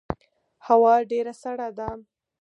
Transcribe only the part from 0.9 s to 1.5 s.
ډیره